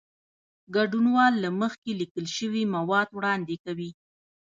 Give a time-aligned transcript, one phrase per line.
[0.75, 3.89] ګډونوال له مخکې لیکل شوي مواد وړاندې کوي.